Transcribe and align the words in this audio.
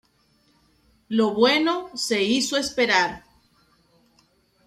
Lo 1.09 1.35
bueno 1.35 1.91
se 1.93 2.23
hizo 2.23 2.57
esperar. 2.57 3.23